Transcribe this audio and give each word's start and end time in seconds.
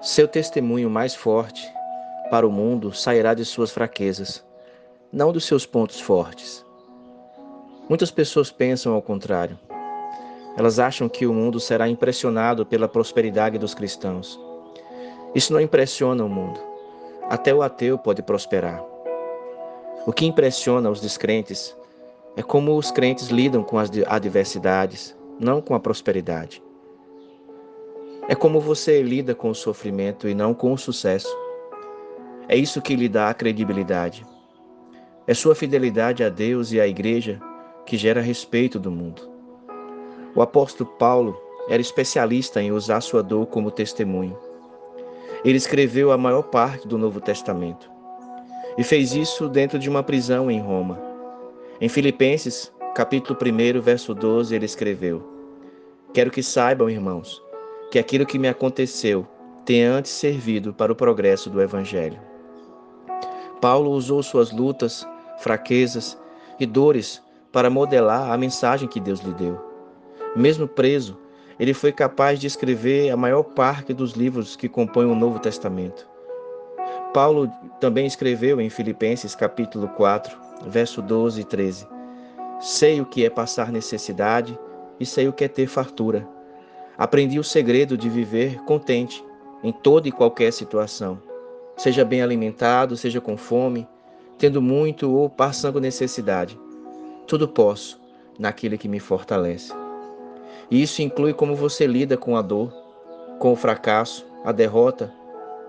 Seu 0.00 0.28
testemunho 0.28 0.88
mais 0.88 1.16
forte 1.16 1.68
para 2.30 2.46
o 2.46 2.52
mundo 2.52 2.92
sairá 2.92 3.34
de 3.34 3.44
suas 3.44 3.72
fraquezas, 3.72 4.46
não 5.12 5.32
dos 5.32 5.44
seus 5.44 5.66
pontos 5.66 6.00
fortes. 6.00 6.64
Muitas 7.88 8.08
pessoas 8.08 8.48
pensam 8.48 8.94
ao 8.94 9.02
contrário. 9.02 9.58
Elas 10.56 10.78
acham 10.78 11.08
que 11.08 11.26
o 11.26 11.34
mundo 11.34 11.58
será 11.58 11.88
impressionado 11.88 12.64
pela 12.64 12.86
prosperidade 12.86 13.58
dos 13.58 13.74
cristãos. 13.74 14.38
Isso 15.34 15.52
não 15.52 15.60
impressiona 15.60 16.24
o 16.24 16.28
mundo. 16.28 16.60
Até 17.28 17.52
o 17.52 17.60
ateu 17.60 17.98
pode 17.98 18.22
prosperar. 18.22 18.80
O 20.06 20.12
que 20.12 20.26
impressiona 20.26 20.88
os 20.88 21.00
descrentes 21.00 21.76
é 22.36 22.42
como 22.42 22.76
os 22.76 22.92
crentes 22.92 23.30
lidam 23.30 23.64
com 23.64 23.76
as 23.76 23.90
adversidades, 24.06 25.16
não 25.40 25.60
com 25.60 25.74
a 25.74 25.80
prosperidade. 25.80 26.62
É 28.28 28.34
como 28.34 28.60
você 28.60 29.00
lida 29.00 29.34
com 29.34 29.48
o 29.48 29.54
sofrimento 29.54 30.28
e 30.28 30.34
não 30.34 30.52
com 30.52 30.74
o 30.74 30.76
sucesso. 30.76 31.34
É 32.46 32.54
isso 32.54 32.82
que 32.82 32.94
lhe 32.94 33.08
dá 33.08 33.30
a 33.30 33.34
credibilidade. 33.34 34.22
É 35.26 35.32
sua 35.32 35.54
fidelidade 35.54 36.22
a 36.22 36.28
Deus 36.28 36.70
e 36.70 36.78
à 36.78 36.86
Igreja 36.86 37.40
que 37.86 37.96
gera 37.96 38.20
respeito 38.20 38.78
do 38.78 38.90
mundo. 38.90 39.22
O 40.34 40.42
apóstolo 40.42 40.90
Paulo 40.98 41.40
era 41.70 41.80
especialista 41.80 42.60
em 42.62 42.70
usar 42.70 43.00
sua 43.00 43.22
dor 43.22 43.46
como 43.46 43.70
testemunho. 43.70 44.38
Ele 45.42 45.56
escreveu 45.56 46.12
a 46.12 46.18
maior 46.18 46.42
parte 46.42 46.86
do 46.86 46.98
Novo 46.98 47.22
Testamento 47.22 47.90
e 48.76 48.84
fez 48.84 49.14
isso 49.14 49.48
dentro 49.48 49.78
de 49.78 49.88
uma 49.88 50.02
prisão 50.02 50.50
em 50.50 50.60
Roma. 50.60 51.00
Em 51.80 51.88
Filipenses, 51.88 52.70
capítulo 52.94 53.38
1, 53.40 53.80
verso 53.80 54.14
12, 54.14 54.54
ele 54.54 54.66
escreveu: 54.66 55.26
Quero 56.12 56.30
que 56.30 56.42
saibam, 56.42 56.90
irmãos, 56.90 57.42
que 57.90 57.98
aquilo 57.98 58.26
que 58.26 58.38
me 58.38 58.48
aconteceu 58.48 59.26
tenha 59.64 59.92
antes 59.92 60.12
servido 60.12 60.72
para 60.72 60.92
o 60.92 60.96
progresso 60.96 61.50
do 61.50 61.60
Evangelho. 61.60 62.18
Paulo 63.60 63.90
usou 63.90 64.22
suas 64.22 64.52
lutas, 64.52 65.06
fraquezas 65.38 66.18
e 66.58 66.66
dores 66.66 67.22
para 67.52 67.70
modelar 67.70 68.30
a 68.30 68.38
mensagem 68.38 68.88
que 68.88 69.00
Deus 69.00 69.20
lhe 69.20 69.34
deu. 69.34 69.58
Mesmo 70.36 70.68
preso, 70.68 71.18
ele 71.58 71.74
foi 71.74 71.90
capaz 71.90 72.38
de 72.38 72.46
escrever 72.46 73.10
a 73.10 73.16
maior 73.16 73.42
parte 73.42 73.92
dos 73.92 74.12
livros 74.12 74.54
que 74.54 74.68
compõem 74.68 75.06
o 75.06 75.14
Novo 75.14 75.38
Testamento. 75.38 76.08
Paulo 77.12 77.50
também 77.80 78.06
escreveu 78.06 78.60
em 78.60 78.70
Filipenses 78.70 79.34
capítulo 79.34 79.88
4, 79.88 80.38
verso 80.66 81.02
12 81.02 81.40
e 81.40 81.44
13: 81.44 81.86
Sei 82.60 83.00
o 83.00 83.06
que 83.06 83.24
é 83.24 83.30
passar 83.30 83.72
necessidade 83.72 84.58
e 85.00 85.06
sei 85.06 85.26
o 85.26 85.32
que 85.32 85.44
é 85.44 85.48
ter 85.48 85.66
fartura. 85.66 86.28
Aprendi 86.98 87.38
o 87.38 87.44
segredo 87.44 87.96
de 87.96 88.10
viver 88.10 88.60
contente 88.64 89.24
em 89.62 89.70
toda 89.72 90.08
e 90.08 90.12
qualquer 90.12 90.52
situação, 90.52 91.22
seja 91.76 92.04
bem 92.04 92.22
alimentado, 92.22 92.96
seja 92.96 93.20
com 93.20 93.36
fome, 93.36 93.86
tendo 94.36 94.60
muito 94.60 95.14
ou 95.14 95.30
passando 95.30 95.80
necessidade. 95.80 96.58
Tudo 97.26 97.46
posso 97.46 98.00
naquele 98.36 98.76
que 98.76 98.88
me 98.88 98.98
fortalece. 98.98 99.72
E 100.68 100.82
isso 100.82 101.00
inclui 101.00 101.32
como 101.32 101.54
você 101.54 101.86
lida 101.86 102.16
com 102.16 102.36
a 102.36 102.42
dor, 102.42 102.72
com 103.38 103.52
o 103.52 103.56
fracasso, 103.56 104.26
a 104.44 104.50
derrota, 104.50 105.14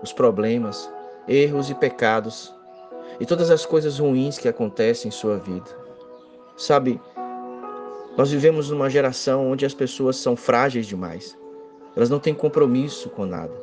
os 0.02 0.12
problemas, 0.12 0.92
erros 1.28 1.70
e 1.70 1.74
pecados 1.74 2.52
e 3.20 3.26
todas 3.26 3.50
as 3.50 3.64
coisas 3.64 4.00
ruins 4.00 4.36
que 4.36 4.48
acontecem 4.48 5.08
em 5.08 5.12
sua 5.12 5.36
vida. 5.36 5.70
Sabe, 6.56 7.00
nós 8.20 8.30
vivemos 8.30 8.68
numa 8.68 8.90
geração 8.90 9.50
onde 9.50 9.64
as 9.64 9.72
pessoas 9.72 10.14
são 10.16 10.36
frágeis 10.36 10.86
demais. 10.86 11.38
Elas 11.96 12.10
não 12.10 12.18
têm 12.18 12.34
compromisso 12.34 13.08
com 13.08 13.24
nada. 13.24 13.54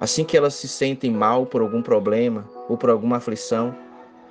Assim 0.00 0.24
que 0.24 0.36
elas 0.36 0.54
se 0.54 0.66
sentem 0.66 1.12
mal 1.12 1.46
por 1.46 1.60
algum 1.60 1.80
problema 1.80 2.44
ou 2.68 2.76
por 2.76 2.90
alguma 2.90 3.18
aflição, 3.18 3.72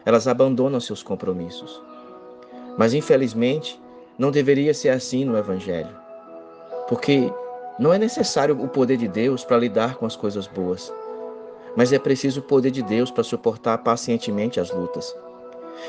elas 0.06 0.28
abandonam 0.28 0.82
seus 0.82 1.02
compromissos. 1.02 1.82
Mas 2.78 2.94
infelizmente, 2.94 3.82
não 4.20 4.32
deveria 4.32 4.74
ser 4.74 4.90
assim 4.90 5.24
no 5.24 5.38
Evangelho. 5.38 5.96
Porque 6.90 7.32
não 7.80 7.94
é 7.94 7.98
necessário 7.98 8.62
o 8.62 8.68
poder 8.68 8.98
de 8.98 9.08
Deus 9.08 9.46
para 9.46 9.60
lidar 9.60 9.96
com 9.96 10.06
as 10.06 10.18
coisas 10.18 10.46
boas, 10.46 10.92
mas 11.74 11.94
é 11.94 12.00
preciso 12.00 12.42
o 12.42 12.44
poder 12.44 12.72
de 12.72 12.82
Deus 12.82 13.10
para 13.10 13.24
suportar 13.24 13.78
pacientemente 13.78 14.60
as 14.60 14.72
lutas. 14.72 15.16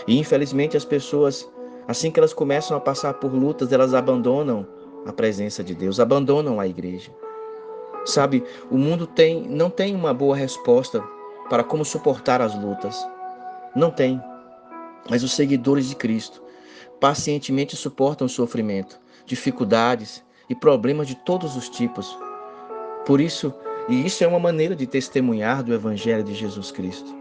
E 0.07 0.17
infelizmente 0.17 0.77
as 0.77 0.85
pessoas 0.85 1.45
Assim 1.89 2.11
que 2.11 2.21
elas 2.21 2.35
começam 2.35 2.77
a 2.77 2.81
passar 2.81 3.15
por 3.15 3.33
lutas, 3.33 3.73
elas 3.73 3.95
abandonam 3.95 4.67
a 5.07 5.13
presença 5.13 5.65
de 5.65 5.75
Deus, 5.75 5.99
abandonam 5.99 6.61
a 6.61 6.69
igreja. 6.69 7.11
Sabe, 8.05 8.45
o 8.71 8.77
mundo 8.77 9.07
tem, 9.07 9.49
não 9.49 9.71
tem 9.71 9.95
uma 9.95 10.13
boa 10.13 10.37
resposta 10.37 11.03
para 11.49 11.65
como 11.65 11.87
suportar 11.87 12.43
as 12.43 12.55
lutas. 12.55 12.95
Não 13.75 13.91
tem. 13.91 14.21
Mas 15.09 15.23
os 15.23 15.33
seguidores 15.33 15.89
de 15.89 15.97
Cristo 15.97 16.43
pacientemente 17.01 17.75
suportam 17.75 18.27
o 18.27 18.31
sofrimento, 18.31 19.01
dificuldades 19.25 20.23
e 20.51 20.55
problemas 20.55 21.07
de 21.07 21.15
todos 21.15 21.57
os 21.57 21.71
tipos. 21.71 22.19
Por 23.07 23.19
isso, 23.19 23.55
e 23.89 24.05
isso 24.05 24.23
é 24.23 24.27
uma 24.27 24.39
maneira 24.39 24.77
de 24.77 24.87
testemunhar 24.87 25.63
do 25.63 25.73
Evangelho 25.73 26.23
de 26.23 26.35
Jesus 26.35 26.71
Cristo. 26.71 27.17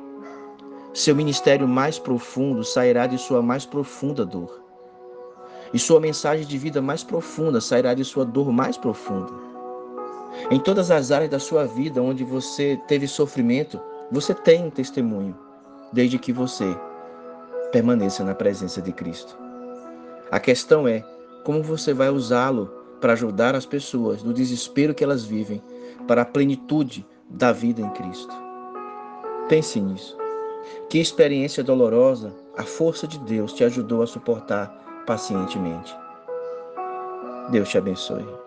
Seu 0.98 1.16
ministério 1.16 1.68
mais 1.68 2.00
profundo 2.00 2.64
sairá 2.64 3.06
de 3.06 3.20
sua 3.20 3.40
mais 3.40 3.68
profunda 3.68 4.26
dor. 4.26 4.64
E 5.72 5.78
sua 5.78 6.00
mensagem 6.00 6.44
de 6.44 6.58
vida 6.58 6.82
mais 6.82 7.04
profunda 7.04 7.62
sairá 7.62 7.94
de 7.94 8.04
sua 8.04 8.26
dor 8.26 8.52
mais 8.52 8.78
profunda. 8.78 9.32
Em 10.50 10.60
todas 10.60 10.90
as 10.90 11.12
áreas 11.12 11.30
da 11.30 11.38
sua 11.38 11.66
vida 11.66 12.02
onde 12.02 12.24
você 12.24 12.82
teve 12.88 13.08
sofrimento, 13.08 13.80
você 14.12 14.34
tem 14.34 14.64
um 14.64 14.72
testemunho, 14.72 15.38
desde 15.94 16.18
que 16.18 16.34
você 16.34 16.66
permaneça 17.72 18.24
na 18.24 18.34
presença 18.34 18.82
de 18.82 18.92
Cristo. 18.92 19.38
A 20.32 20.40
questão 20.40 20.88
é 20.88 21.06
como 21.44 21.62
você 21.62 21.94
vai 21.94 22.10
usá-lo 22.10 22.74
para 23.00 23.14
ajudar 23.14 23.54
as 23.54 23.68
pessoas 23.68 24.24
no 24.24 24.34
desespero 24.34 24.96
que 24.96 25.04
elas 25.04 25.24
vivem 25.24 25.62
para 26.08 26.24
a 26.24 26.26
plenitude 26.26 27.06
da 27.30 27.52
vida 27.52 27.82
em 27.82 27.90
Cristo. 27.92 28.34
Pense 29.48 29.80
nisso. 29.80 30.27
Que 30.90 31.00
experiência 31.00 31.62
dolorosa 31.62 32.34
a 32.56 32.64
força 32.64 33.06
de 33.06 33.20
Deus 33.20 33.52
te 33.52 33.64
ajudou 33.64 34.02
a 34.02 34.08
suportar 34.08 35.04
pacientemente. 35.06 35.94
Deus 37.52 37.68
te 37.68 37.78
abençoe. 37.78 38.47